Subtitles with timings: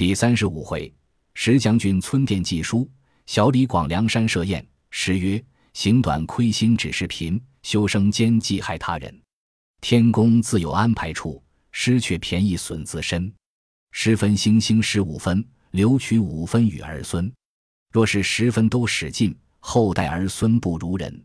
[0.00, 0.90] 第三十五回，
[1.34, 2.90] 石将军村店寄书，
[3.26, 4.66] 小李广梁山设宴。
[4.88, 9.14] 诗曰：“行短亏心只是贫，修生兼忌害他人。
[9.82, 13.30] 天公自有安排处，失却便宜损自身。
[13.92, 17.30] 十分星星十五分，留取五分与儿孙。
[17.92, 21.22] 若是十分都使尽，后代儿孙不如人。”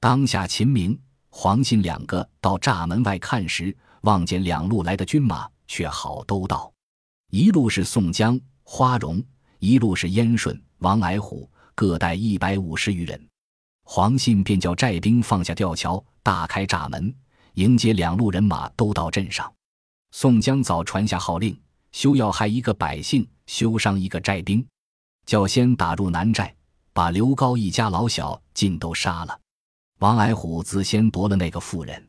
[0.00, 0.98] 当下秦明、
[1.28, 6.72] 黄信两个到栅门外看时，望见两路来的军马，却好都到。
[7.36, 9.22] 一路是宋江、花荣，
[9.58, 11.46] 一路是燕顺、王矮虎。
[11.74, 13.28] 各带一百五十余人，
[13.84, 17.14] 黄信便叫寨兵放下吊桥，大开闸门，
[17.52, 19.52] 迎接两路人马都到镇上。
[20.12, 21.54] 宋江早传下号令，
[21.92, 24.66] 休要害一个百姓，休伤一个寨兵，
[25.26, 26.56] 叫先打入南寨，
[26.94, 29.38] 把刘高一家老小尽都杀了。
[29.98, 32.08] 王矮虎自先夺了那个妇人，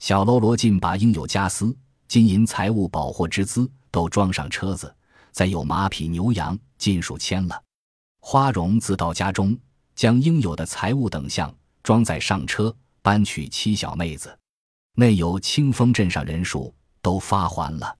[0.00, 1.74] 小喽啰尽把应有家私、
[2.06, 4.94] 金银财物、宝货之资都装上车子，
[5.32, 7.62] 再有马匹牛羊，尽数牵了。
[8.20, 9.56] 花荣自到家中，
[9.94, 14.36] 将应有的财物等项装载上车，搬去七小妹子。
[14.94, 17.96] 内有清风镇上人数都发还了，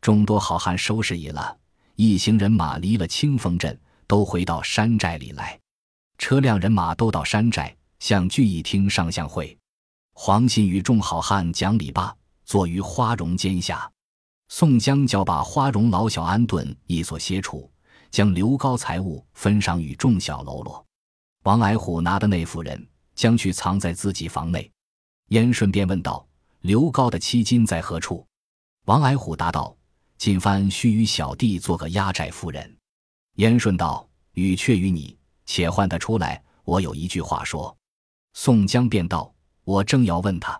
[0.00, 1.56] 众多好汉收拾已了，
[1.96, 5.58] 一行人马离了清风镇，都回到山寨里来。
[6.18, 9.56] 车辆人马都到山寨，向聚义厅上相会。
[10.12, 13.90] 黄信与众好汉讲礼罢，坐于花荣肩下。
[14.56, 17.68] 宋江叫把花荣老小安顿一所歇处。
[18.08, 20.86] 将刘高财物分赏与众小喽啰，
[21.42, 24.70] 王矮虎拿的那妇人将去藏在自己房内。
[25.30, 26.24] 燕顺便问道
[26.62, 28.24] ：“刘高的妻金在何处？”
[28.86, 29.76] 王矮虎答道
[30.18, 32.76] ：“进番须与小弟做个压寨夫人。”
[33.38, 37.76] 燕顺道：“语却于你，且唤他出来，我有一句话说。”
[38.34, 40.56] 宋江便道：“我正要问他。”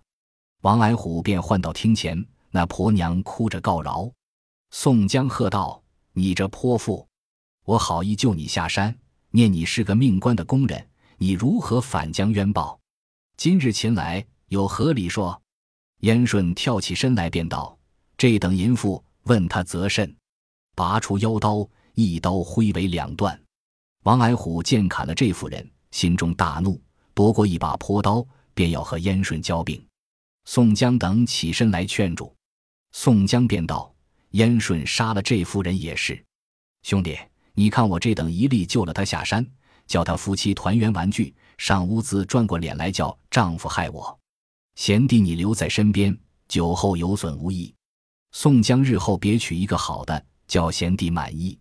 [0.63, 4.09] 王矮虎便唤到厅前，那婆娘哭着告饶。
[4.71, 5.83] 宋江喝道
[6.15, 7.05] ：“你这泼妇！”
[7.67, 8.97] 我好意救你下山，
[9.31, 10.89] 念你是个命官的工人，
[11.19, 12.79] 你如何反将冤报？
[13.37, 15.43] 今日擒来，有何理说？
[16.03, 17.77] 燕顺跳起身来，便道
[18.17, 20.17] ：“这等淫妇，问他则甚？”
[20.77, 23.37] 拔出腰刀，一刀挥为两段。
[24.05, 26.81] 王矮虎见砍了这妇人，心中大怒，
[27.15, 28.25] 夺过一把朴刀，
[28.55, 29.85] 便要和燕顺交兵。
[30.45, 32.34] 宋江等起身来劝住，
[32.97, 33.93] 宋江便道
[34.31, 36.25] ：“燕顺杀了这妇人也是，
[36.85, 37.19] 兄弟。”
[37.53, 39.45] 你看我这等一力救了他下山，
[39.87, 44.17] 叫他夫妻团圆完聚，上屋子转过脸来叫丈夫害我，
[44.77, 46.17] 贤弟你留在身边，
[46.47, 47.75] 酒后有损无益。
[48.31, 51.59] 宋江日后别娶一个好的，叫贤弟满意。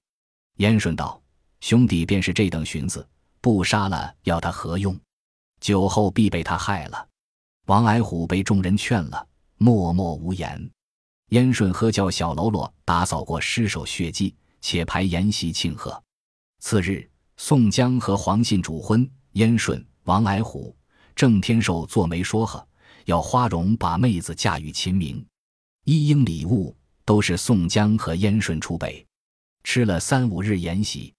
[0.58, 1.20] 燕顺道
[1.62, 3.06] ：“兄弟便是这等寻子，
[3.42, 4.98] 不杀了要他何用？
[5.60, 7.08] 酒后必被他害了。”
[7.66, 9.28] 王矮虎被众人劝了，
[9.58, 10.70] 默默无言。
[11.30, 14.36] 燕顺喝叫小喽啰打扫过尸首血迹。
[14.66, 16.02] 且排筵席庆贺。
[16.60, 20.74] 次日，宋江和黄信主婚，燕顺、王矮虎、
[21.14, 22.66] 郑天寿做媒说和，
[23.04, 25.24] 要花荣把妹子嫁与秦明。
[25.84, 26.74] 一应礼物
[27.04, 29.06] 都是宋江和燕顺出备。
[29.66, 31.14] 吃了三五日筵席，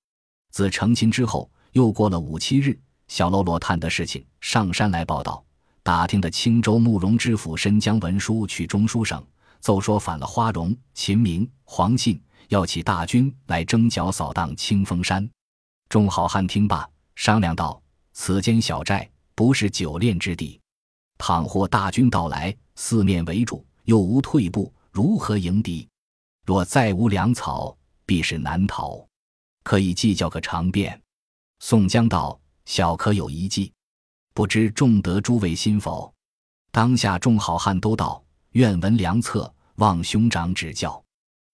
[0.50, 5.44] 自成亲之后，又过了五七日，小喽啰探得事情，上山来报道，
[5.82, 9.22] 打听的青州慕容知府申江文书去中书省，
[9.64, 12.22] 奏说反了花荣、秦明、黄信。
[12.48, 15.26] 要起大军来征剿扫荡清风山，
[15.88, 16.86] 众好汉听罢，
[17.16, 17.82] 商量道
[18.12, 20.60] ：“此间小寨不是久恋之地，
[21.16, 25.88] 倘或大军到来，四面围住，又无退步，如何迎敌？
[26.44, 27.74] 若再无粮草，
[28.04, 29.02] 必是难逃。
[29.62, 31.00] 可以计较个长便。”
[31.60, 33.72] 宋江道：“小可有一计，
[34.34, 36.12] 不知众得诸位心否？”
[36.70, 38.22] 当下众好汉都道
[38.54, 41.02] ：“愿闻良策，望兄长指教。”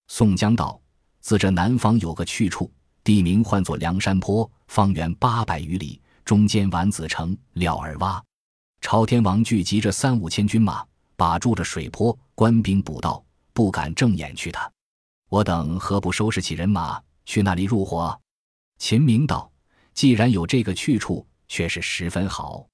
[0.07, 0.79] 宋江道。
[1.19, 2.71] 自这南方有个去处，
[3.03, 8.19] 地名唤作梁山坡，方圆八百余里，中间丸子城、了儿洼。
[8.81, 10.83] 朝天王聚集着三五千军马，
[11.15, 13.23] 把住着水坡，官兵捕道，
[13.53, 14.67] 不敢正眼去他。
[15.29, 18.19] 我等何不收拾起人马，去那里入伙？
[18.79, 19.51] 秦明道
[19.93, 22.67] ：“既然有这个去处，却是十分好，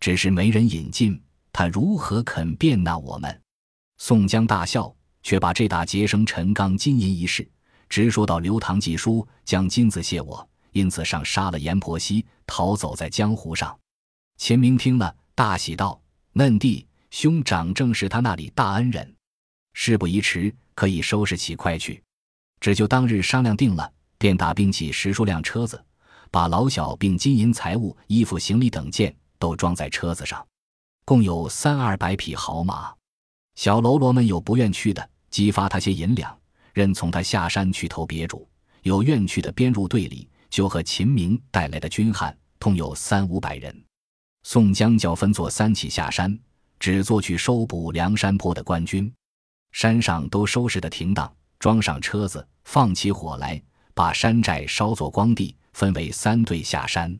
[0.00, 1.18] 只是没人引进，
[1.50, 3.40] 他如何肯便纳我们？”
[3.98, 7.48] 宋江大笑，却把这打劫生陈刚金银一事。
[7.88, 13.78] 直说到刘唐寄书将金子谢我，因此上杀了阎婆惜，逃走在江湖上。
[14.38, 16.00] 秦明听了，大喜道
[16.34, 19.14] ：“嫩弟，兄长正是他那里大恩人。
[19.72, 22.02] 事不宜迟，可以收拾起快去。
[22.60, 25.82] 只就当日商量定了，便打兵器十数辆车子，
[26.30, 30.44] 把老小并金银财物、衣服行李等件都装在车子上，
[31.04, 32.95] 共有三二百匹好马。
[33.56, 36.38] 小喽啰们有不愿去的，激发他些银两。
[36.74, 38.46] 任从他下山去投别主，
[38.82, 43.74] 有愿去的编入队里，就和秦明带来的军汉共有三五百人。
[44.42, 46.38] 宋江叫分作三起下山，
[46.78, 49.10] 只做去收捕梁山坡的官军。
[49.72, 53.60] 山上都收拾的停当，装上车子，放起火来，
[53.94, 57.18] 把山寨烧作光地，分为三队下山。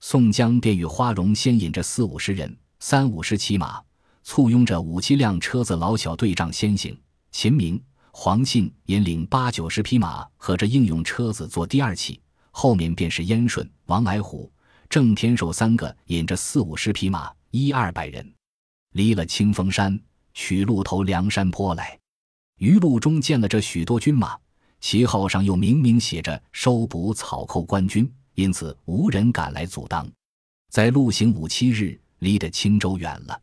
[0.00, 3.80] 宋江便与花荣先引着四五十人，三五十骑马，
[4.30, 6.94] 簇拥着五七辆车子，老小队仗先行。
[7.32, 12.20] 秦明、黄信引领八九十匹马，和着应用车子做第二起，
[12.50, 14.52] 后面便是燕顺、王矮虎、
[14.90, 18.34] 郑天寿三个引着四五十匹马，一二百人，
[18.92, 19.98] 离了清风山，
[20.34, 21.98] 取路头梁山坡来。
[22.58, 24.36] 余路中见了这许多军马，
[24.78, 28.06] 旗号上又明明写着“收捕草寇官军”。
[28.36, 30.06] 因此无人敢来阻挡，
[30.70, 33.40] 在路行五七日，离得青州远了。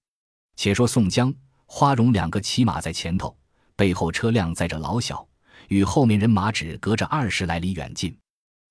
[0.55, 1.33] 且说宋江、
[1.65, 3.35] 花荣两个骑马在前头，
[3.75, 5.27] 背后车辆载着老小，
[5.67, 8.17] 与后面人马只隔着二十来里远近。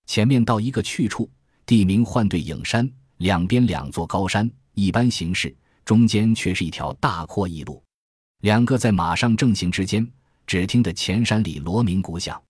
[0.06, 1.30] 前面到一个去处，
[1.66, 5.54] 地名唤对影山，两边两座高山，一般形势，
[5.84, 7.82] 中间却是一条大阔驿路。
[8.42, 10.06] 两个在马上正行之间，
[10.46, 12.42] 只听得前山里锣鸣鼓响，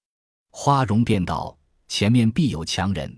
[0.51, 3.17] 花荣便道：“前面必有强人。”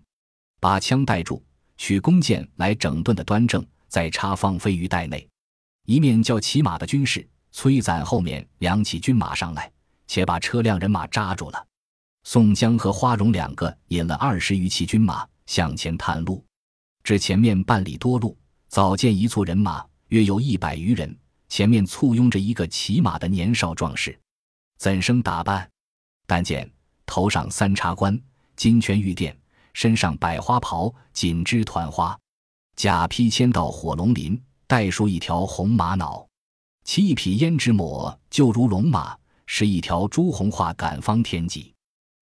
[0.61, 1.43] 把枪带住，
[1.79, 5.27] 取弓箭来整顿的端正，再插放飞于袋内。
[5.87, 9.73] 一面叫骑马的军士催攒后面两骑军马上来，
[10.07, 11.67] 且把车辆人马扎住了。
[12.25, 16.45] 宋江和花荣两个引了二十余骑军马向前探路，
[17.05, 18.37] 至前面半里多路，
[18.69, 21.17] 早见一簇人马，约有一百余人，
[21.49, 24.19] 前面簇拥着一个骑马的年少壮士。
[24.79, 25.71] 怎生打扮？
[26.27, 26.69] 但见
[27.07, 28.21] 头上三叉冠，
[28.57, 29.37] 金圈玉垫。
[29.73, 32.19] 身上百花袍，锦织团花，
[32.77, 36.29] 甲披千道火龙鳞，带束一条红玛瑙，
[36.83, 39.17] 骑一匹胭脂抹，就如龙马，
[39.47, 41.73] 是一条朱红画赶方天戟，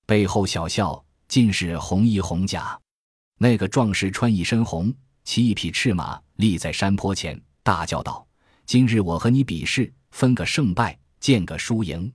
[0.07, 2.79] 背后小校尽是红衣红甲。
[3.37, 4.91] 那个壮士穿一身红，
[5.23, 8.25] 骑一匹赤马，立在山坡前，大叫道
[8.65, 12.11] ：“今日我和你比试，分个胜败，见个输赢。”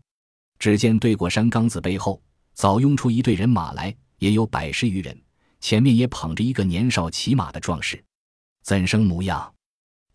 [0.59, 2.21] 只见对过山岗子背后，
[2.53, 5.17] 早拥出一队人马来，也有百十余人。
[5.61, 8.05] 前面也捧着一个年少骑马的壮士，
[8.63, 9.53] 怎生模样？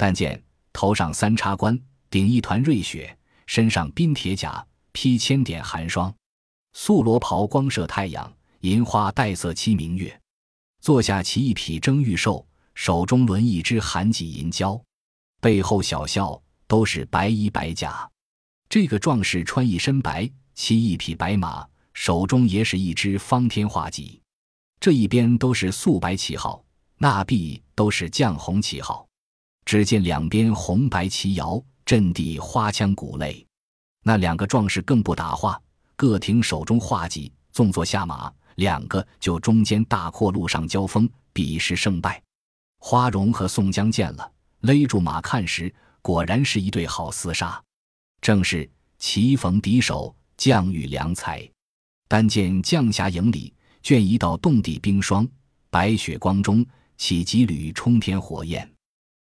[0.01, 0.43] 但见
[0.73, 3.15] 头上三叉冠，顶一团瑞雪，
[3.45, 6.11] 身上冰铁甲，披千点寒霜，
[6.73, 10.19] 素罗袍光射太阳，银花带色七明月。
[10.79, 12.43] 坐下骑一匹征玉兽，
[12.73, 14.81] 手中抡一支寒戟银蛟，
[15.39, 18.09] 背后小校都是白衣白甲。
[18.69, 21.63] 这个壮士穿一身白，骑一匹白马，
[21.93, 24.19] 手中也是一支方天画戟。
[24.79, 26.65] 这一边都是素白旗号，
[26.97, 29.07] 那壁都是绛红旗号。
[29.65, 33.45] 只见两边红白旗摇，阵地花枪鼓擂。
[34.03, 35.61] 那两个壮士更不打话，
[35.95, 42.21] 各挺手中画戟，纵坐下马，两个就中间大阔路上交锋，比试胜败。
[42.79, 44.31] 花荣和宋江见了，
[44.61, 47.61] 勒住马看时，果然是一对好厮杀，
[48.21, 51.47] 正是棋逢敌手，将遇良才。
[52.07, 53.53] 但见将侠营里。
[53.83, 55.27] 卷一道冻地冰霜，
[55.71, 56.63] 白雪光中
[56.97, 58.71] 起几缕冲天火焰。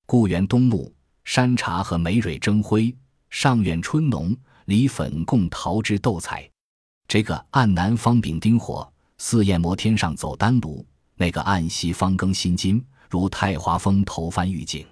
[0.08, 0.94] 故园东木，
[1.24, 2.96] 山茶和梅蕊争辉；
[3.32, 6.48] 上苑春浓，梨粉共桃枝斗彩。
[7.08, 8.88] 这个暗南方丙丁火，
[9.18, 10.86] 四焰摩天上走丹炉；
[11.16, 14.86] 那个暗西方庚辛金，如太华峰头翻玉颈。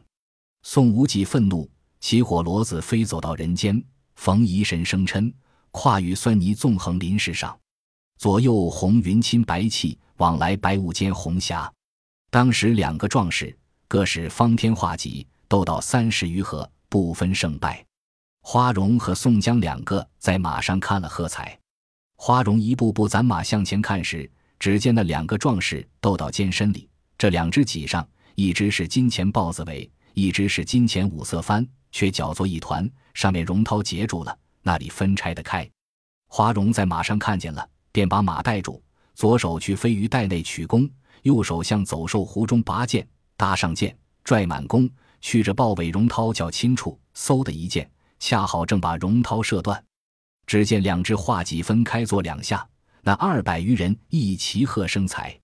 [0.64, 3.82] 宋无忌愤怒，起火骡子飞走到人间。
[4.16, 5.32] 逢疑神生嗔，
[5.70, 7.56] 跨于酸泥纵横林石上。
[8.18, 11.72] 左右红云侵白气，往来白雾间红霞。
[12.32, 13.56] 当时两个壮士
[13.94, 17.86] 各使方天画戟，斗到三十余合，不分胜败。
[18.42, 21.56] 花荣和宋江两个在马上看了喝彩。
[22.16, 35.70] 花荣一步步攒马向前看时，只见那两个壮士斗到肩身里，这两只戟上，一只是金钱豹子尾，一只是金钱五色幡，却搅作一团，上面绒绦结住了，那里分拆得开。
[36.30, 37.70] 花荣在马上看见了。
[37.92, 38.82] 便把马带住，
[39.14, 40.90] 左手去飞鱼袋内取弓，
[41.22, 44.90] 右手向走兽壶中拔剑，搭上箭，拽满弓，
[45.22, 49.84] 去着豹尾绒绦较轻处，嗖的一箭，恰好正把绒绦射断。
[50.46, 52.68] 只见两只画戟分开做两下，
[53.02, 55.38] 那二百余人一齐喝声彩。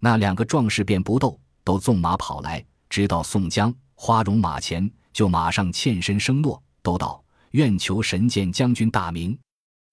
[0.00, 9.36] 那两个壮士便不斗，都纵马跑来，直到宋江、花荣马前，就马上欠身声诺，都道愿求神剑将军大名。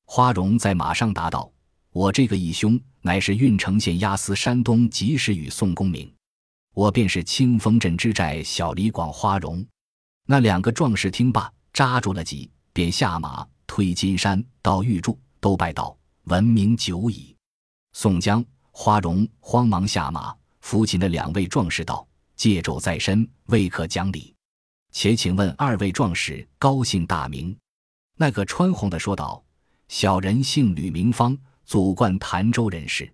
[0.06, 1.50] 花荣在马上答道。
[1.92, 6.13] 我这个义兄乃是郓城县押司山东及时雨宋公明，
[6.74, 9.64] 我便是清风镇之寨小李广花荣。
[10.26, 17.36] 那两个壮士听罢，扎住了戟，便下马推金山到玉柱，都拜道：“闻名久矣。”
[17.94, 24.34] 宋江、花荣慌忙下马，扶起那两位壮士道：“借肘在身，未可讲理。
[24.92, 27.56] 且请问二位壮士高姓大名？”
[28.18, 29.44] 那个穿红的说道
[29.90, 33.12] ：“小人姓吕，名方，祖贯潭州人士。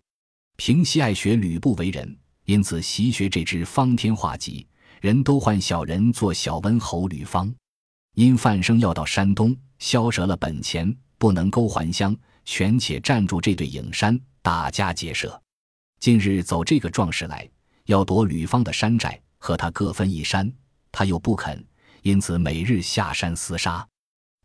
[0.55, 2.17] 平西爱学吕布为人，
[2.49, 4.65] 因此习学这支方天画戟，
[5.01, 7.53] 人都唤小人做小温侯吕方。
[8.15, 15.39] 因范生要到山东，消折了本钱，不能勾还乡，权且站住这对影山，大家结舍。
[15.99, 17.47] 近日走这个壮士来，
[17.85, 20.51] 要夺吕方的山寨，和他各分一山，
[20.91, 21.63] 他又不肯，
[22.01, 23.87] 因此每日下山厮杀。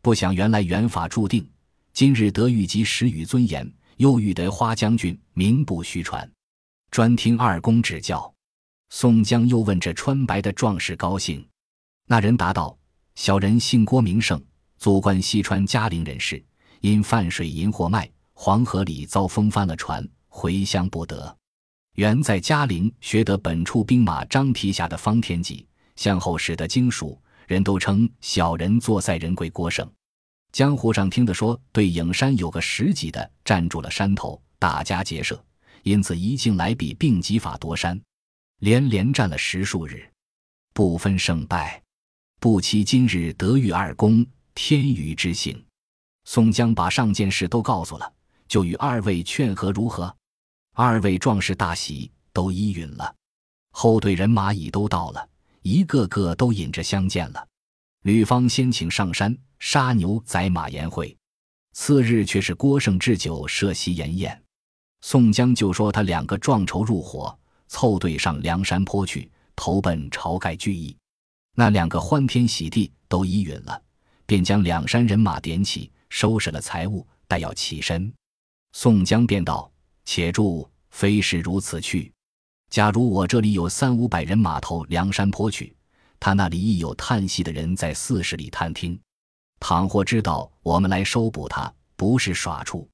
[0.03, 1.49] 不想原来缘法注定，
[1.91, 6.31] 今日得遇及时雨尊严，又遇得花将军，名不虚传。
[6.95, 8.33] 专听二公指教。
[8.89, 11.45] 宋江又问这穿白的壮士高兴，
[12.07, 12.77] 那人答道。
[13.15, 14.41] 小人姓郭，名胜，
[14.77, 16.41] 祖贯西川嘉陵人士。
[16.79, 21.37] 因泛水银货卖，黄河里遭风翻了船，回乡不得。
[21.95, 29.85] 原在嘉陵学得本处兵马张提辖的方天戟，向后使得精熟，人都称小人做赛人贵郭胜。
[30.53, 35.43] 江湖上听得说，对影山有个十级的，站住了山头，大家结社，
[35.85, 38.01] 因此一进来比并戟法夺山，
[38.57, 40.03] 连连战了十数日，
[40.73, 41.79] 不分胜败。
[42.39, 44.25] 不期今日得遇二公，
[44.55, 45.63] 天娱之幸。
[46.23, 48.13] 宋江把上件事都告诉了，
[48.47, 50.15] 就与二位劝和如何？
[50.73, 53.15] 二位壮士大喜，都依允了。
[53.69, 55.29] 后队人马已都到了，
[55.61, 57.47] 一个个都引着相见了。
[58.01, 61.15] 吕方先请上山杀牛宰马言会，
[61.73, 64.41] 次日却是郭盛置酒设席筵宴。
[65.07, 70.97] 宋江就说他两个壮筹入伙，凑对上梁山坡去，投奔晁盖聚义。
[71.53, 73.79] 那两个欢天喜地都依允了，
[74.25, 78.11] 便将两山人马点起，收拾了财物，待要起身。
[78.71, 79.71] 宋江便道
[80.05, 82.11] ：“且住，非是如此去。
[82.71, 85.77] 假如我这里有三五百人马投梁山坡去，
[86.19, 88.99] 他那里亦有叹戏的人在四十里探听。
[89.59, 92.89] 倘或知道我们来收捕他，不是耍处。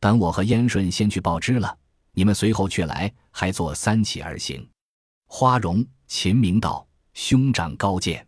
[0.00, 1.76] 等我和燕顺先去报知了，
[2.12, 4.68] 你们随后却来，还做三起而行。”
[5.26, 6.86] 花荣、秦明道。
[7.14, 8.24] 兄长高见，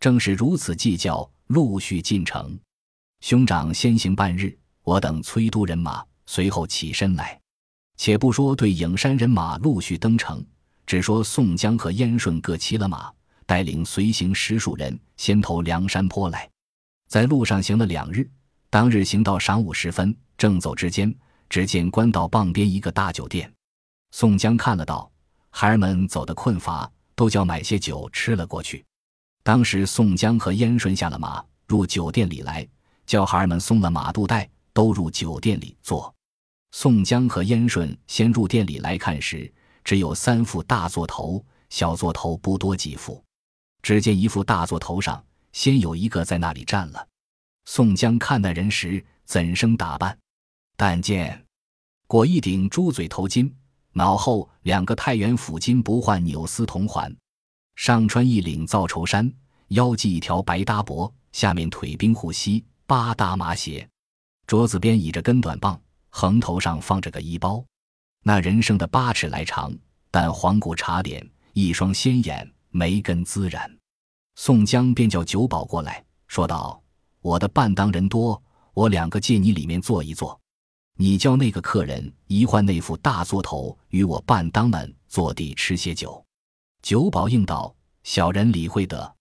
[0.00, 2.58] 正是如此计较，陆续进城。
[3.20, 7.38] 兄长先行半日，我等催督人马，随后起身来。
[7.98, 10.42] 且不说对影山人马陆续登城，
[10.86, 13.12] 只说宋江和燕顺各骑了马，
[13.44, 16.48] 带领随行十数人，先投梁山坡来。
[17.08, 18.26] 在路上行了两日，
[18.70, 21.14] 当日行到晌午时分，正走之间，
[21.48, 23.48] 只见官道傍边一个大酒店。
[24.10, 25.08] 宋江看了道
[25.50, 28.84] ：“孩儿们走得困乏。”都叫买些酒吃了过去。
[29.44, 32.66] 当时宋江和燕顺下了马，入酒店里来，
[33.06, 36.12] 叫孩儿们松了马肚带，都入酒店里坐。
[36.72, 39.48] 宋江和燕顺先入店里来看时，
[39.84, 43.22] 只有三副大座头，小座头不多几副。
[43.80, 47.06] 只见一副大座头上，先有一个在那里站了。
[47.66, 50.18] 宋江看那人时，怎生打扮？
[50.84, 51.46] 但见
[52.08, 53.48] 裹一顶猪嘴头巾。
[53.92, 57.16] 脑后两个太原府金不换纽丝铜环，
[57.76, 59.32] 上穿一领皂绸衫，
[59.68, 63.88] 腰系一条白搭脖，下面腿冰护膝，八搭麻鞋，
[64.44, 67.64] 桌子边倚着根短棒，横头上放着个衣包。
[68.24, 69.72] 那人生的八尺来长，
[70.10, 73.72] 但黄骨茶脸，一双鲜眼，眉根自然。
[74.34, 76.82] 宋江便叫酒保过来，说道
[77.22, 78.42] ：“我的伴当人多，
[78.74, 80.36] 我两个借你里面坐一坐。”
[80.98, 86.22] 你叫那个客人移换那副大座头，与我半当们坐地吃些酒。
[86.82, 89.14] 酒保应道：“小人理会得。”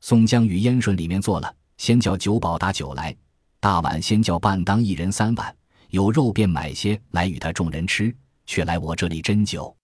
[0.00, 3.14] 宋江与燕顺里面坐了，先叫酒保打酒来。
[3.60, 5.54] 大碗先叫半当一人三碗，
[5.90, 8.14] 有肉便买些来与他众人吃，
[8.46, 9.76] 却来我这里斟酒。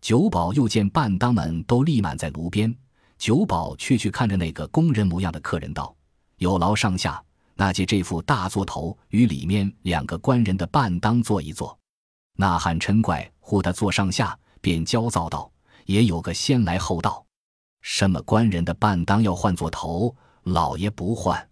[0.00, 2.72] 酒保又见半当们都立满在炉边，
[3.18, 5.92] 酒保却去看着那个工人模样的客人道
[6.38, 7.20] ：“有劳上下。”
[7.58, 11.76] 那借这副大座头与里面两个官人的伴当坐一坐，
[12.34, 15.50] 那汉嗔怪呼他坐上下，便焦躁道
[15.86, 17.24] ：“也有个先来后到，
[17.80, 21.48] 什么官人的伴当要换座头，老爷不换。”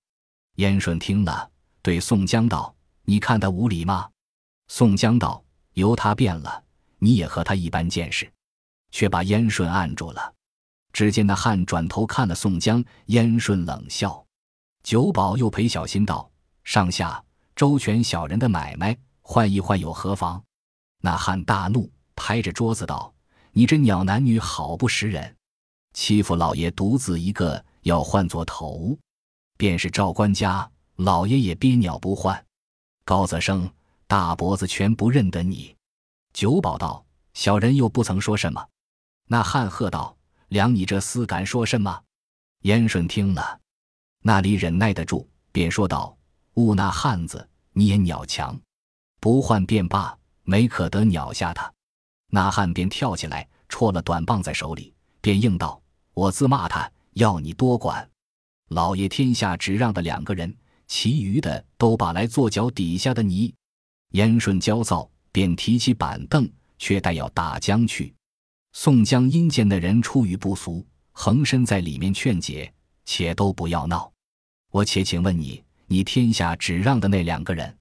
[0.57, 4.11] 燕顺听了，对宋江道：“你看他无礼吗？”
[4.69, 5.43] 宋江道
[5.73, 6.63] ：“由他变了，
[6.99, 8.31] 你也和他一般见识。”
[8.93, 10.33] 却把燕顺按住了。
[10.93, 14.24] 只见那汉转头看了宋江，燕顺冷笑。
[14.85, 16.31] 酒保又陪小心道
[16.63, 17.25] ：“上下
[17.57, 20.41] 周全小人的买卖，换一换又何妨？”
[21.01, 23.13] 那汉大怒，拍着桌子道
[23.51, 25.35] ：“你这鸟男女好不识人，
[25.95, 28.95] 欺负老爷独自一个，要换做头，
[29.57, 32.45] 便是赵官家老爷也憋鸟不换。
[33.07, 33.69] 高泽生
[34.07, 35.75] 大脖子全不认得你，
[36.35, 38.63] 九保道：“小人又不曾说什么。”
[39.29, 40.15] 那汉喝道
[40.49, 42.03] ：“量你这厮敢说什么？”
[42.65, 43.61] 燕顺听了，
[44.27, 46.17] 那里忍耐得住，便说道
[46.57, 48.59] ：“误那汉子你也鸟强，
[49.21, 51.71] 不换便罢，没可得鸟下他。”
[52.33, 55.79] 那汉便跳起来，戳了短棒在手里，便应道
[56.15, 58.09] ：“我自骂他，要你多管。
[58.71, 63.53] 老爷天下只让的两个人，其余的都把来做脚底下的泥。”
[64.13, 68.15] 燕顺焦躁，便提起板凳，却待要打将去。
[68.73, 70.83] 宋江因见那人出语不俗。
[71.13, 72.73] 横身在里面劝解，
[73.05, 74.11] 且都不要闹。
[74.75, 77.79] 我且请问你，你天下只让的那两个人？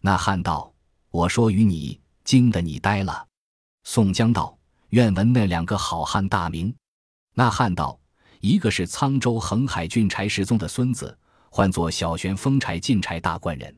[0.00, 0.72] 那汉道
[1.12, 3.26] ：“我说与你，惊得你呆了。”
[3.84, 6.74] 宋江道：“愿闻那两个好汉大名。”
[7.36, 8.00] 那汉道
[8.40, 11.14] ：“一个是沧州横海郡柴世宗的孙子，
[11.50, 13.76] 唤作小旋风柴进柴大官人。”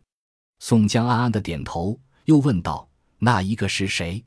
[0.62, 2.88] 宋江暗暗的点头，又问道
[3.19, 4.25] ：“那一个是谁？”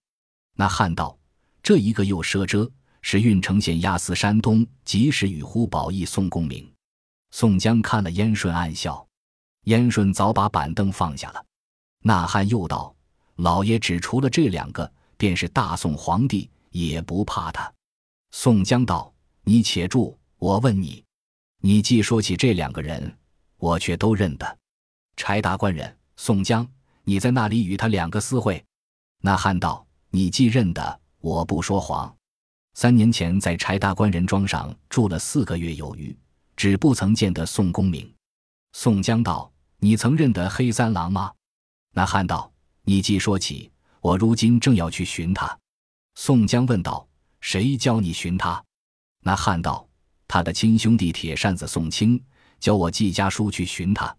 [0.60, 1.18] 那汉道
[1.63, 2.70] ：“这一个又赊遮。”
[3.01, 6.70] 是郓城县押司山东及时雨呼保义宋公明。
[7.38, 9.06] 宋江看了燕顺，暗笑。
[9.65, 11.46] 燕顺早把板凳放下了。
[12.01, 12.96] 那汉又道
[13.36, 17.70] ：“老爷只除了这两个，便是大宋皇帝也不怕他。”
[18.32, 19.13] 宋江道
[19.44, 21.04] ：“你且住，我问你。
[21.60, 23.13] 你既说起这两个人，
[23.58, 24.58] 我却都认得。
[25.18, 26.65] 柴达官人宋江，
[27.04, 28.63] 你在那里与他两个私会？”
[29.20, 32.15] 那汉道：“你既认得，我不说谎。”
[32.75, 36.18] 三年前在柴大官人庄上住了四个月有余，
[36.55, 38.12] 只不曾见得宋公明。
[38.74, 41.31] 宋江道：“你曾认得黑三郎吗？”
[41.93, 42.51] 那汉道
[42.83, 43.71] ：“你既说起，
[44.01, 45.57] 我如今正要去寻他。”
[46.15, 47.07] 宋江问道
[47.41, 48.63] ：“谁教你寻他？”
[49.24, 49.88] 那汉道
[50.27, 52.21] ：“他的亲兄弟铁扇子宋清
[52.59, 54.15] 教我寄家书去寻他。”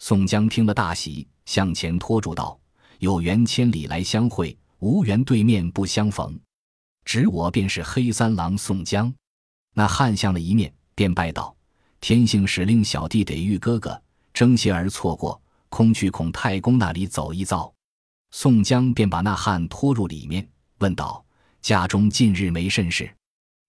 [0.00, 2.58] 宋江听了大喜，向前拖住道
[3.00, 6.38] ：“有缘千里来相会，无缘对面不相逢。”
[7.04, 9.12] 指我便是黑三郎宋江，
[9.74, 11.54] 那汉相了一面，便拜道
[12.00, 14.00] ：“天性使令小弟得遇哥哥，
[14.32, 17.72] 争些而错过，空去孔太公那里走一遭。”
[18.32, 21.24] 宋江便把那汉拖入里面，问道
[21.60, 23.12] ：“家中近日没甚事？”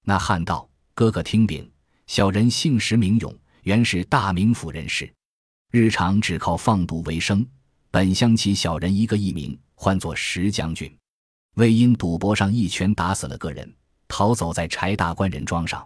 [0.05, 1.69] 那汉道：“哥哥听禀，
[2.07, 5.11] 小人姓石名勇，原是大名府人士，
[5.71, 7.45] 日常只靠放赌为生。
[7.89, 10.95] 本乡起小人一个艺名，唤作石将军。”
[11.55, 13.69] 为因赌博上一拳打死了个人，
[14.07, 15.85] 逃走在柴大官人庄上。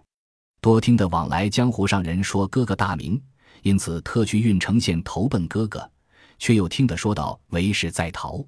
[0.66, 3.22] 多听得往来江湖上人说哥哥大名，
[3.62, 5.88] 因此特去郓城县投奔哥哥。
[6.40, 8.44] 却又听得说道为师在逃，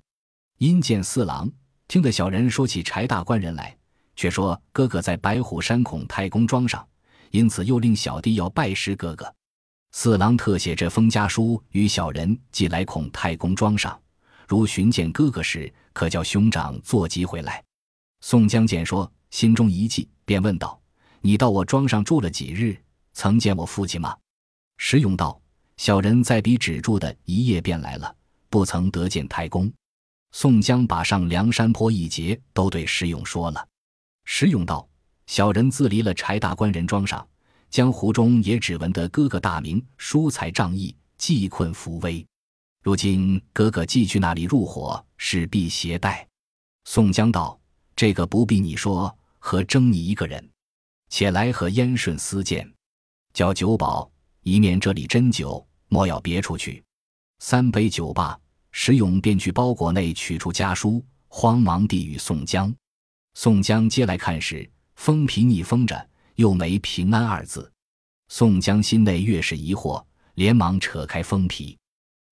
[0.58, 1.48] 因见四郎，
[1.88, 3.78] 听得小人说起柴大官人来，
[4.16, 6.84] 却说哥哥在白虎山孔太公庄上，
[7.30, 9.32] 因此又令小弟要拜师哥哥。
[9.92, 13.96] 四郎特写这封家书与小人寄来孔太公庄上。
[14.48, 17.64] 如寻见哥哥时，可叫兄长坐骑回来。
[18.22, 20.82] 宋江见说，心中一悸，便问道
[21.28, 22.82] ：“你到我庄上住了几日？
[23.12, 24.16] 曾见我父亲吗？”
[24.80, 25.38] 石勇道
[25.76, 28.16] ：“小人在彼止住的一夜，便来了，
[28.50, 29.70] 不曾得见太公。”
[30.32, 33.68] 宋江把上梁山坡一节都对石勇说了。
[34.24, 34.88] 石勇道
[35.28, 37.28] ：“小人自离了柴大官人庄上，
[37.70, 42.26] 江湖中也只闻得哥哥大名，疏财仗义，济困扶危。”
[42.82, 46.26] 如今哥哥既去那里入伙，势必携带。
[46.86, 47.60] 宋江道
[47.98, 50.50] ：“这个不必你说，何争你一个人？
[51.10, 52.72] 且来和燕顺私见，
[53.34, 54.10] 叫酒保
[54.42, 56.84] 一面这里斟酒，莫要别处去。”
[57.40, 58.40] 三杯酒罢，
[58.72, 62.74] 石勇便去包裹内取出家书，慌忙递与宋江。
[63.36, 67.72] 宋江接来看时，封皮逆封着，又没“平安”二字。
[68.30, 71.78] 宋江心内越是疑惑，连忙扯开封皮。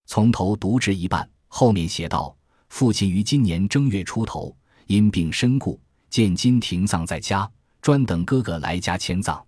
[0.07, 2.35] 从头读至一半，后面写道
[2.69, 4.55] ：“父亲于今年正月出头
[4.87, 7.49] 因病身故，见今停葬在家，
[7.85, 9.45] 专等哥哥来家迁葬。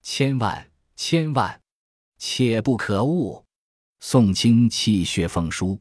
[0.00, 0.66] 千万
[0.96, 1.60] 千万，
[2.16, 3.44] 切不可误。”
[4.00, 5.78] 宋清气血奉书。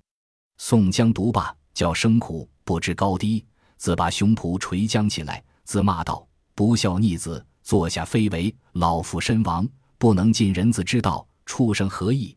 [0.58, 3.46] 宋江读罢，叫声苦，不知高低，
[3.78, 8.54] 自把胸脯捶将起来，自骂道：“不孝逆子，坐下非为！
[8.74, 9.66] 老父身亡，
[9.98, 12.36] 不能尽人子之道，畜生何意？”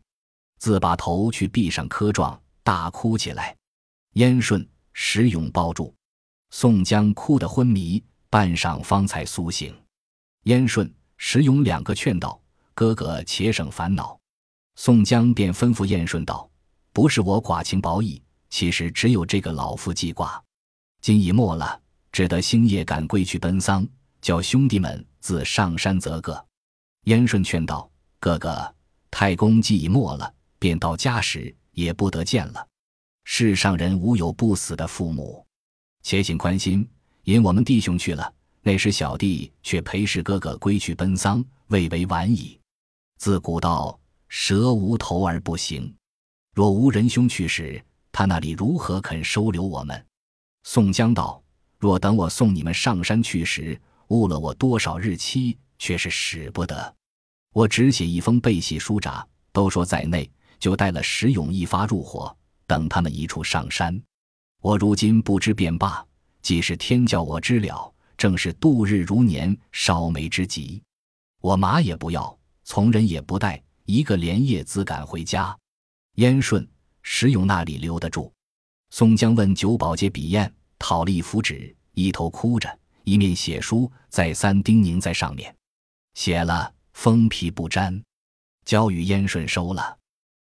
[0.59, 3.53] 自把头去壁上磕撞，大哭起来。
[4.13, 5.93] 燕顺、石勇抱住
[6.51, 9.75] 宋江，哭得昏迷，半晌方才苏醒。
[10.43, 12.39] 燕顺、石勇两个劝道
[12.73, 14.19] ：“哥哥且省烦恼。”
[14.75, 16.49] 宋江便吩咐燕顺道
[16.93, 20.41] ：“不是我寡情薄义，其实只有这个老夫记挂。
[21.01, 23.87] 今已没了，只得星夜赶归去奔丧，
[24.21, 26.45] 叫兄弟们自上山择个。”
[27.05, 28.75] 燕顺劝道：“哥哥，
[29.09, 32.67] 太公既已没了。”便到家时也不得见了。
[33.25, 35.45] 世上人无有不死的父母，
[36.01, 36.89] 且请宽心，
[37.27, 38.33] 引我们弟兄去了。
[38.61, 42.57] 那时小弟却陪侍哥哥归去奔丧，未为晚矣。
[43.17, 43.97] 自古道
[44.29, 45.93] 蛇无头而不行，
[46.53, 47.81] 若无仁兄去时，
[48.13, 50.05] 他那里如何肯收留我们？
[50.63, 51.41] 宋江道：
[51.77, 56.95] 若等我送你们上山去时，误了我多少日期，却是使不得。
[57.53, 62.33] 我只写一封背喜书札，都说在内，就带了石勇一发入伙，
[62.65, 64.01] 等他们一处上山。
[64.61, 66.05] 我如今不知便罢，
[66.47, 70.81] 既是天叫我知了，正是度日如年，烧眉之急。
[71.41, 75.53] 我马也不要，从人也不带，一个连夜自赶回家。
[76.13, 76.65] 燕顺、
[77.03, 78.31] 石勇那里留得住？
[78.91, 85.53] 宋江问九保接笔砚，讨了一幅纸，一头哭着，一面写书，再三叮咛在上面。
[86.13, 88.01] 写了，封皮不沾，
[88.63, 89.97] 交与燕顺收了。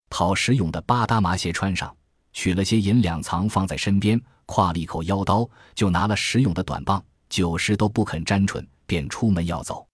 [0.09, 1.95] 讨石勇的八搭麻鞋穿上。
[2.33, 4.19] 取了些银两藏放在身边，
[4.51, 9.87] 挎了一口腰刀，就拿了石勇的短棒，九十都不肯沾唇，便出门要走。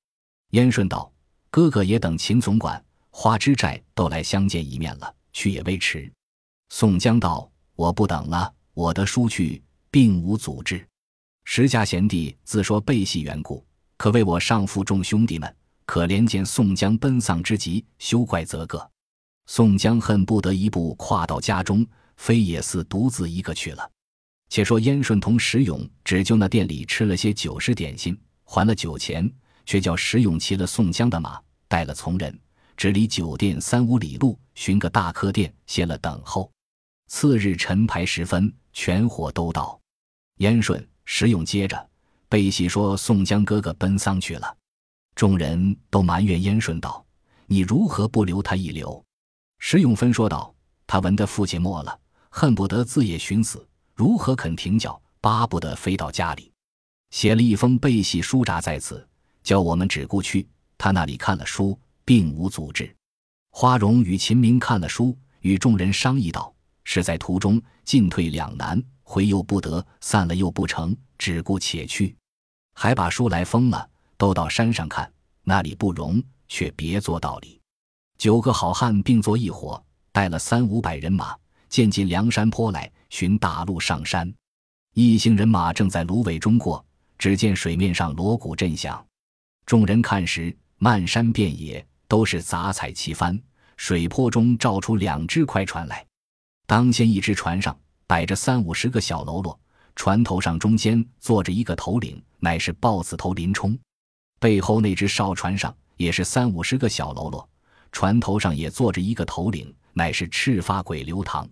[0.53, 1.13] 燕顺道
[1.53, 6.11] ：“哥哥也等秦总管、花枝寨都来相见一面了，去也未迟。”
[6.73, 10.83] 宋江道：“我不等了，我的书去，并无阻滞。
[11.45, 13.63] 石家贤弟自说背戏缘故，
[13.99, 18.91] 可为我上负众兄弟们，可怜见宋江奔丧之急，休怪责个。”
[19.45, 21.87] 宋江恨不得一步跨到家中。
[22.17, 23.91] 非也似独自一个去了。
[24.49, 29.31] 且说燕顺同石勇只就那店里吃了些酒食点心，还了酒钱，
[29.65, 32.39] 却叫石勇骑了宋江的马，带了从人，
[32.77, 36.51] 只离酒店三五里路，寻个大客店歇了等候。
[37.09, 39.79] 次日晨牌时分，全伙都到。
[40.39, 41.89] 燕顺、石勇接着
[42.29, 44.57] 背喜说宋江哥哥奔丧去了，
[45.15, 47.05] 众人都埋怨燕顺道
[47.47, 49.05] ：“你如何不留他一留？”
[49.59, 50.55] 石勇分说道
[50.87, 55.01] ：“他闻得父亲没了。”恨不得自也寻死，如何肯停脚？
[55.23, 56.53] 巴不得飞到家里，
[57.11, 59.09] 写了一封背喜书札在此，
[59.43, 62.95] 叫我们只顾去他那里看了书，并无阻滞。
[63.51, 66.55] 花荣与秦明看了书，与众人商议道
[66.85, 72.15] ：“是在途中进退两难，回又不得，散了又不成，只顾且去，
[72.75, 75.11] 还把书来封了，都到山上看，
[75.43, 77.59] 那里不容，却别做道理。”
[78.19, 79.83] 九个好汉并作一伙，
[80.13, 81.35] 带了三五百人马。
[81.69, 84.33] 渐进梁山坡来，寻大路上山。
[84.95, 86.85] 一行人马正在芦苇中过，
[87.19, 89.05] 只见水面上锣鼓震响。
[89.65, 93.39] 众人看时，漫山遍野都是杂彩旗帆。
[93.77, 96.05] 水坡中照出两只快船来。
[96.67, 99.61] 当先一只船上摆着三五十个小喽啰，
[99.95, 103.79] 船头上中间坐着一个头领，乃是豹子头林冲。
[104.41, 107.47] 背后那只哨船上也是三五十个小喽啰，
[107.93, 111.47] 船头上也坐着一个头领，乃是赤发鬼刘唐。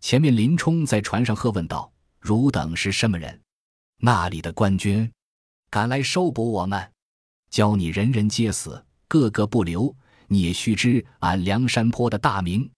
[0.00, 3.40] 前面林冲在船上喝问道：“汝等是什么人？
[3.98, 5.10] 那里的官军
[5.70, 6.92] 敢来收捕我们，
[7.50, 9.94] 教你人人皆死，个个不留。
[10.28, 12.68] 你也须知俺梁山坡的大名。”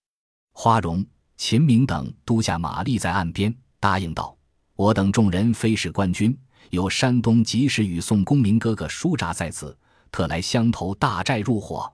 [0.53, 1.05] 花荣、
[1.37, 4.35] 秦明等都下马立在岸边，答应道
[4.75, 6.37] ：“我等众人非是官军，
[6.69, 9.77] 有山东及时雨宋公明哥哥书札在此，
[10.11, 11.91] 特来相投大寨入伙。”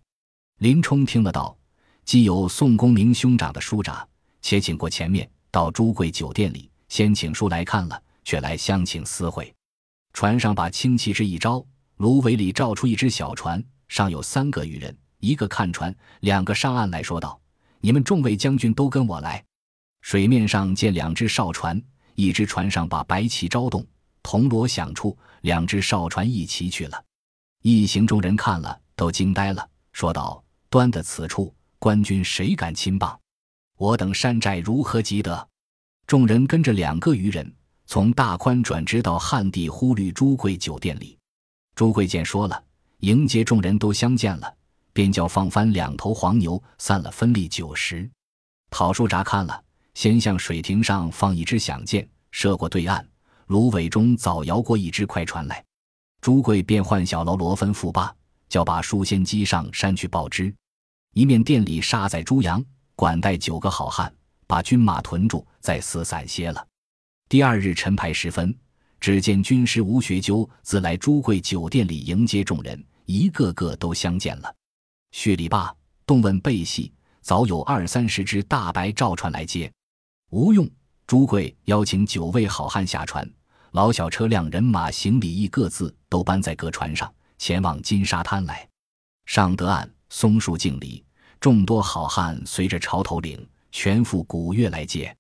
[0.60, 1.58] 林冲听了道
[2.06, 4.08] ：“既有宋公明兄长的书札。”
[4.46, 9.52] 且请过前面，到朱贵酒店里，先请书来看了，却来相请私会。
[10.14, 11.66] 船上把轻旗帜一招，
[11.98, 17.42] 芦苇里照出一只小船，上有三个渔人，一个看船，两个上岸来说道
[17.82, 19.44] ：“你们众位将军都跟我来。”
[20.02, 21.82] 水面上见两只哨船，
[22.14, 23.84] 一只船上把白旗招动，
[24.22, 27.04] 铜锣响处，两只哨船一齐去了。
[27.64, 33.20] 一行众人看了，都惊呆了，说道：“端的此处，官军谁敢侵棒？”
[33.78, 35.48] 我等山寨如何及得？
[36.08, 37.54] 众人跟着两个渔人，
[37.88, 41.18] 从大宽转直到汉地忽律朱贵酒店里。
[41.76, 42.64] 朱贵见说了，
[43.00, 44.54] 迎接众人都相见了，
[44.94, 48.10] 便叫放翻两头黄牛，散了分利九十。
[48.70, 49.62] 讨书札看了，
[49.94, 53.06] 先向水亭上放一支响箭，射过对岸。
[53.48, 55.64] 芦苇中早摇过一只快船来，
[56.22, 58.16] 朱贵便唤小喽罗吩咐罢，
[58.48, 60.54] 叫把书先机上山去报之。
[61.14, 62.64] 一面店里杀在猪羊。
[62.96, 64.14] 管带九个好汉，
[64.48, 66.66] 把军马屯住，再四散歇了。
[67.28, 68.58] 第二日晨牌时分，
[69.00, 74.56] 只见军师吴学究自来朱贵酒店里迎接众人，一个个都相见了。
[75.12, 75.74] 薛礼罢，
[76.06, 79.72] 动问背戏，早有二三十只大白赵船来接。
[80.32, 80.70] 吴用、
[81.06, 83.30] 朱贵邀请九位好汉下船，
[83.72, 88.68] 老小车辆人马行李役各自都搬在各船上，前往金沙滩来。
[89.26, 91.05] 上得岸，松树敬礼。
[91.46, 95.16] 众多好汉随着潮头领全副古月来接，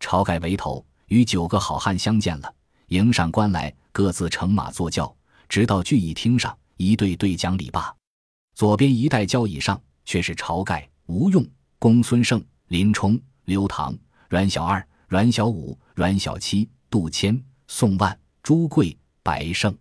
[0.00, 2.54] 晁盖为头，与九个好汉相见了，
[2.88, 5.16] 迎上关来，各自乘马坐轿，
[5.48, 7.90] 直到聚义厅上，一对对讲礼罢。
[8.54, 11.42] 左边一带交椅上，却是晁盖、吴用、
[11.78, 13.96] 公孙胜、林冲、刘唐、
[14.28, 19.74] 阮小二、阮小五、阮小七、杜迁、宋万、朱贵、白胜。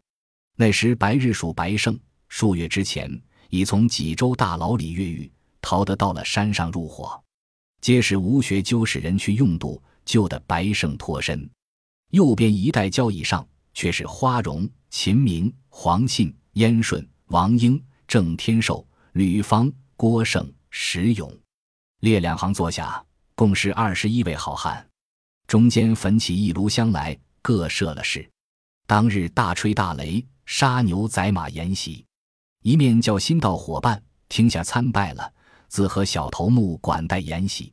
[0.56, 2.00] 那时白日属白胜，
[2.30, 5.30] 数月之前已从济州大牢里越狱，
[5.62, 7.22] 逃得到了山上入伙，
[7.82, 11.50] 皆是吴学究使人去用度，救得白胜脱身。
[12.10, 17.82] 右边一带交椅上，却是花荣、秦明、黄信、燕顺、王英。
[18.08, 21.34] 郑天寿、吕方、郭盛、石勇，
[22.02, 23.02] 列两行坐下，
[23.36, 24.86] 共是二十一位好汉。
[25.48, 28.30] 中间焚起一炉香来，各设了事。
[28.86, 32.06] 当日大吹大擂，杀牛宰马筵席，
[32.64, 35.32] 一面叫新到伙伴听下参拜了，
[35.72, 37.72] 自和小头目管待筵席，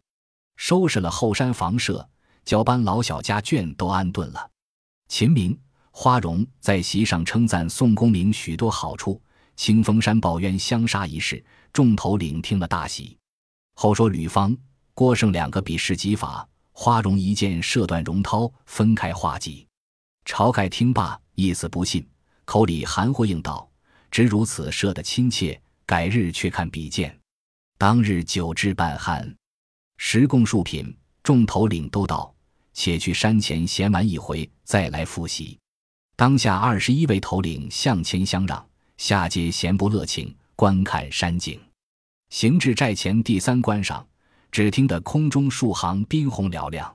[0.55, 2.09] 收拾了后山房舍，
[2.45, 4.49] 交班老小家眷都安顿了。
[5.09, 5.59] 秦明、
[5.91, 9.21] 花荣在席上称赞宋公明许多好处。
[9.57, 13.19] 清风山抱冤相杀一事，众头领听了大喜。
[13.75, 14.57] 后说吕方、
[14.95, 19.67] 郭盛两个比试技法，花荣一箭射断荣涛，分开画戟。
[20.25, 22.09] 晁盖听罢，意思不信，
[22.45, 23.69] 口里含糊应道
[24.09, 27.13] ：“只如此射得亲切，改日却看比剑。”
[27.81, 29.33] 当日酒至半酣，
[29.99, 32.35] 食供数品，众头领都道
[32.75, 35.57] ：“且去山前闲玩一回，再来复习。”
[36.17, 38.69] 当下二十一位头领向前相让。
[38.97, 41.61] 下阶闲不乐情，观看山景。
[42.31, 44.05] 行至寨前第三关上，
[44.51, 46.93] 只听得空中数行宾鸿嘹亮。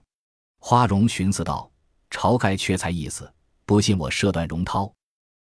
[0.60, 1.72] 花荣寻思道
[2.12, 3.34] ：“晁盖缺才意思，
[3.66, 4.94] 不信我射断荣涛，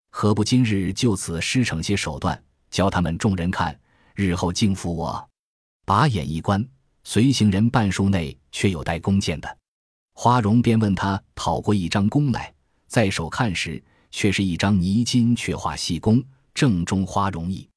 [0.10, 3.78] 何不今日就此施惩些手段，教他们众人看，
[4.16, 5.30] 日后敬服我。”
[5.86, 6.65] 把眼一观，
[7.04, 9.58] 随行人半数内却有带弓箭的。
[10.13, 12.54] 花荣便问他讨过一张弓来，
[12.88, 16.24] 在手看时，却是一张泥金却画细弓。
[16.54, 17.67] 正中花容意，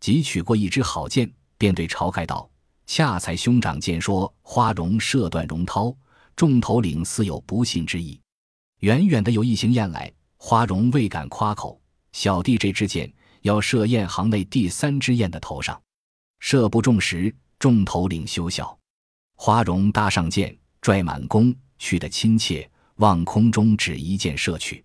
[0.00, 2.50] 即取过一支好箭，便对晁盖道
[2.84, 5.96] ：“恰才兄长见说花荣射断荣涛，
[6.34, 8.20] 众头领似有不信之意。
[8.80, 11.80] 远远的有一行雁来，花荣未敢夸口。
[12.12, 13.10] 小弟这支箭
[13.42, 15.80] 要射雁行内第三支雁的头上，
[16.40, 18.76] 射不中时，众头领休笑。
[19.36, 24.84] 花荣搭上箭，拽满弓，去得亲切，望空中只一箭射去。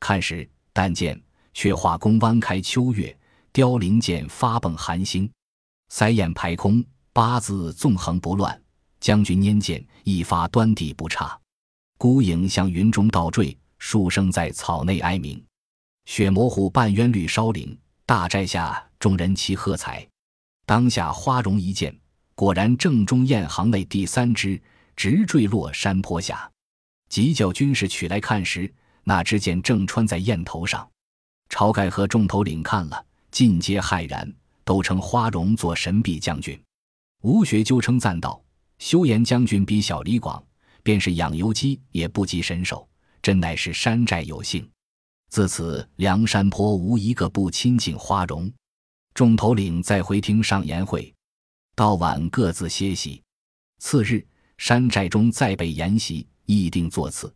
[0.00, 1.20] 看时，但见。
[1.56, 3.16] 却化弓弯开秋月，
[3.52, 5.30] 凋零剑发迸寒星，
[5.88, 8.60] 塞眼排空，八字纵横不乱。
[8.98, 11.40] 将军拈剑，一发端地不差。
[11.96, 15.40] 孤影向云中倒坠，数声在草内哀鸣。
[16.06, 20.04] 雪模糊半渊绿烧林，大寨下众人齐喝彩。
[20.66, 21.96] 当下花荣一箭，
[22.34, 24.60] 果然正中雁行内第三支，
[24.96, 26.50] 直坠落山坡下。
[27.08, 28.72] 急叫军士取来看时，
[29.04, 30.88] 那支箭正穿在雁头上。
[31.48, 34.32] 晁盖和众头领看了，尽皆骇然，
[34.64, 36.60] 都称花荣做神臂将军。
[37.22, 38.42] 吴学究称赞道
[38.78, 40.42] ：“休言将军比小李广，
[40.82, 42.88] 便是养油鸡也不及神手，
[43.22, 44.68] 真乃是山寨有幸。
[45.30, 48.52] 自此梁山坡无一个不亲近花荣。”
[49.14, 51.13] 众头领再回厅上言会，
[51.76, 53.20] 到晚各自歇息。
[53.78, 54.24] 次日
[54.58, 57.32] 山寨中再备筵席，议定座次。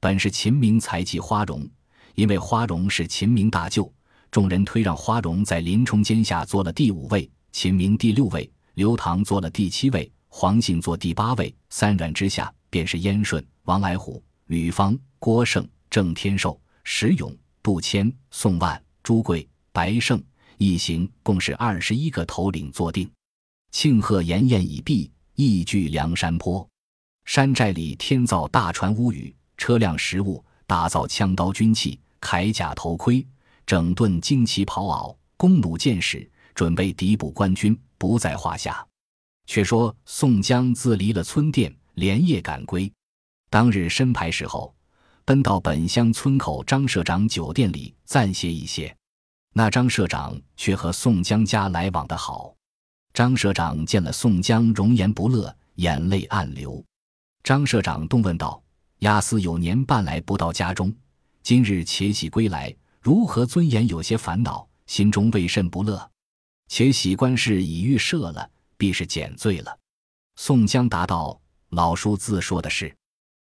[0.00, 1.68] 本是秦明才继花荣。
[2.14, 3.90] 因为花荣是秦明大舅，
[4.30, 11.52] 众人推让花荣在林冲肩下做了第五位，秦明第六位，刘唐做了第七位，黄信做第八位。
[11.70, 20.22] 三阮之下，便是燕顺、王来虎、吕方、郭盛、郑天寿、石勇、杜迁、宋万、朱贵、白胜
[20.58, 23.10] 一行，共是二十一个头领坐定。
[23.72, 26.66] 庆贺筵宴已毕，亦聚梁山坡。
[27.24, 30.44] 山寨里天造大船屋宇，车辆食物。
[30.64, 33.26] 打造枪刀军器、铠甲头盔，
[33.66, 38.86] 整顿旌旗袍袄、弓弩箭矢，准备敌补官军，不在话下。
[39.44, 42.90] 却说宋江自离了村店，连夜赶归。
[43.50, 44.74] 当日申牌时候，
[45.26, 48.96] 奔到本乡村口张社长酒店里暂歇一歇。
[49.52, 52.54] 那张社长却和宋江家来往的好。
[53.14, 56.82] 张社长见了宋江，容颜不乐，眼泪暗流。
[57.42, 58.62] 张社长动问道。
[59.02, 60.94] 押司有年半来不到家中，
[61.42, 66.08] 今日且喜归来，如何尊严有些烦恼，心中未甚不乐。
[66.68, 69.76] 且喜官事已预设了，必是减罪了。
[70.36, 71.36] 宋江答道
[71.70, 72.94] ：“老叔自说的是，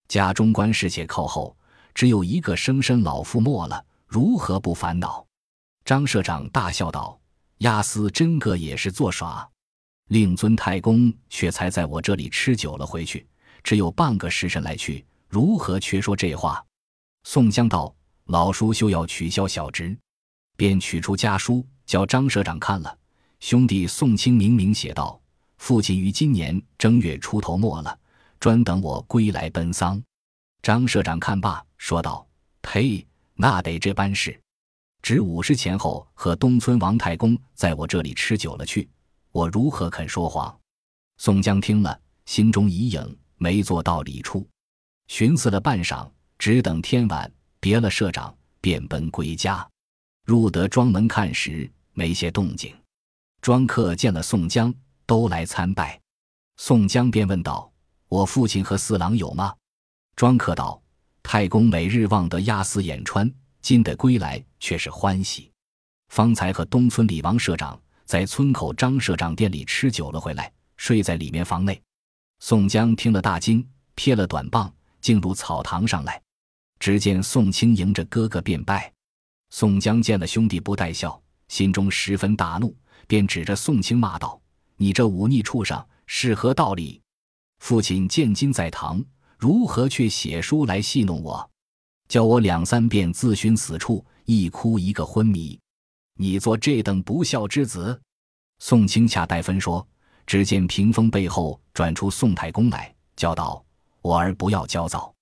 [0.07, 1.57] 家中官事且靠后，
[1.95, 5.25] 只有一个生身老父没了，如何不烦恼？”
[5.83, 7.19] 张社长大笑道
[7.65, 9.49] ：“押司真个也是作耍，
[10.07, 13.25] 令尊太公却才在我这里吃酒了回去，
[13.63, 16.63] 只有半个时辰来去。”如何却说这话？
[17.25, 17.93] 宋江道
[18.27, 19.93] ：“老叔休要取消小侄。”
[20.55, 22.97] 便取出家书，叫张社长看了。
[23.41, 25.19] 兄弟宋清明明写道
[25.59, 27.99] ：“父亲于今年正月出头没了，
[28.39, 30.01] 专等我归来奔丧。”
[30.63, 32.25] 张社长看罢，说道
[32.63, 34.39] ：“呸，那得这般事。
[35.01, 38.89] 值午时前后和东村王太公在我这里吃酒了去，
[39.31, 40.57] 我如何肯说谎？”
[41.17, 44.47] 宋江听了，心中一影，没做到理处，
[45.07, 49.67] 寻思了半晌，只等天晚，别了社长，便奔归家。
[50.25, 52.75] 入得庄门看时，没些动静。
[53.41, 54.73] 庄客见了宋江，
[55.05, 55.99] 都来参拜。
[56.57, 57.71] 宋江便问道
[58.09, 59.55] ：“我父亲和四郎有吗？”
[60.17, 60.81] 庄客道
[61.23, 65.51] ：“太公每日望得押司眼穿，今得归来，却是欢喜。
[66.09, 71.79] 方才和东村李王社长在村口张社长店里吃酒了，回来睡在里面房内。”
[72.39, 76.21] 宋江听了大惊，撇了短棒，进入草堂上来。
[76.79, 78.91] 只见宋清迎着哥哥便拜。
[79.49, 82.75] 宋江见了兄弟不带笑，心中十分大怒，
[83.07, 84.39] 便指着宋清骂道
[84.77, 87.01] ：“你这忤逆畜生，是何道理？
[87.59, 89.03] 父亲见今在堂，
[89.37, 91.49] 如何却写书来戏弄我？
[92.07, 95.59] 叫我两三遍自寻死处，一哭一个昏迷。
[96.17, 97.99] 你做这等不孝之子！”
[98.59, 99.87] 宋清恰待分说，
[100.25, 103.63] 只见屏风背后转出宋太公来，叫道
[104.01, 105.13] ：“我儿不要焦躁，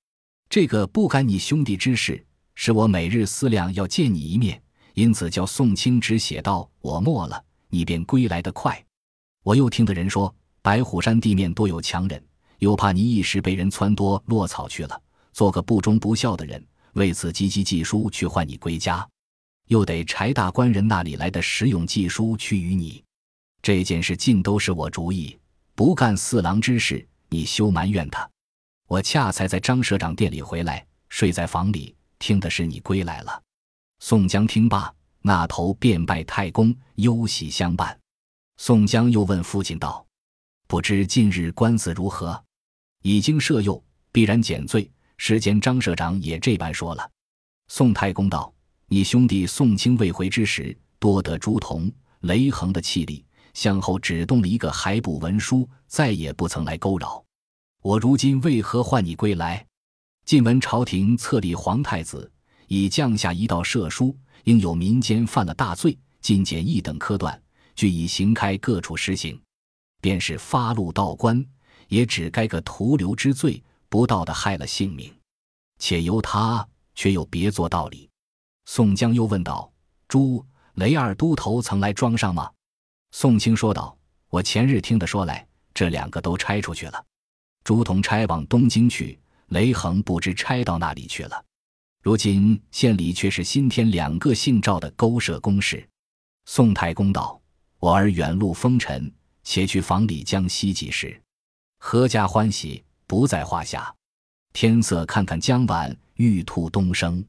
[0.50, 2.26] 这个不干你兄弟之事。”
[2.58, 4.62] 是我每日思量要见你一面，
[4.94, 8.82] 因此叫宋清只写道：“我没了，你便归来的快。”
[9.44, 12.26] 我又听的人说，白虎山地面多有强人，
[12.60, 15.02] 又怕你一时被人撺掇落草去了，
[15.34, 19.06] 做个不忠不孝的人，为此急急寄书去唤你归家，
[19.68, 23.04] 又得柴大官人那里来的实勇寄书去与你。
[23.62, 25.38] 这件事尽都是我主意，
[25.74, 28.30] 不干四郎之事，你休埋怨他。
[28.88, 31.96] 我恰才在张社长店里回来，睡在房里。
[32.18, 33.44] 听的是你归来了，
[34.00, 38.00] 宋江听罢，那头便拜太公，忧喜相伴。
[38.58, 40.06] 宋江又问父亲道
[40.66, 42.42] ：“不知近日官司如何？
[43.04, 44.90] 已经设诱，必然减罪。
[45.18, 47.12] 时间张社长也这般说了。”
[47.68, 48.52] 宋太公道
[48.96, 57.22] ：“你兄弟宋清未回之时，多得朱仝、雷横的气力，向后只动了一个海捕文书，再也不曾来勾扰。
[57.82, 59.68] 我如今为何唤你归来？”
[60.24, 62.32] 晋闻朝廷册立皇太子，
[62.68, 67.44] 已降下一道赦书，应有民间犯了大罪，尽减一等科段，
[67.76, 69.38] 俱已行开各处施行。
[70.02, 71.46] 便是发禄道官，
[71.90, 75.14] 也只该个徒留之罪，不道的害了性命。
[75.80, 78.10] 且由他，却又别做道理。
[78.66, 79.72] 宋江又问道
[80.08, 82.52] ：“朱雷二都头曾来庄上吗？”
[83.12, 83.98] 宋清说道
[84.30, 87.06] ：“我前日听的说来，这两个都差出去了。
[87.64, 91.46] 朱仝差往东京去。”雷横不知差到哪里去了，
[92.02, 95.88] 如今县里却是新添两个姓赵的勾社公事。
[96.46, 97.40] 宋太公道
[97.78, 101.22] ：“我儿远路风尘，且去房里将息几时，
[101.80, 103.94] 阖家欢喜不在话下。
[104.52, 107.24] 天色看看将晚，玉兔东升。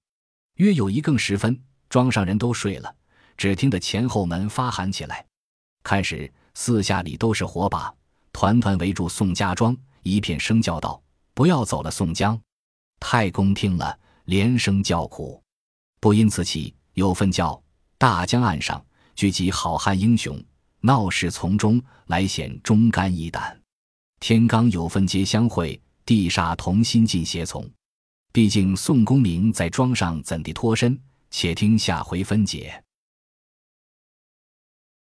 [0.57, 2.95] 约有一更时分，庄上人都睡了，
[3.37, 5.25] 只听得前后门发喊起来。
[5.83, 7.95] 看时，四下里都是火把，
[8.33, 11.01] 团团围住宋家庄，一片声叫道。
[11.35, 12.39] 不要走了，宋江。
[12.99, 15.43] 太公听了，连声叫苦。
[16.01, 17.63] 不因此起，有份叫
[17.99, 18.83] 大江岸上
[19.15, 20.43] 聚集好汉英雄，
[20.81, 23.61] 闹市从中来显忠肝义胆。
[24.19, 27.71] 天罡有份皆相会，地煞同心尽协从。
[28.37, 31.01] 毕竟宋公明在庄上怎地脱身？
[31.31, 32.85] 且听下回分解。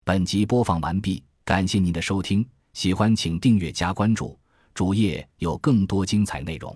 [0.06, 4.40] 本集播放完毕，感谢您的收听，喜欢请订阅加关注。
[4.72, 6.74] 主页有更多精彩内容。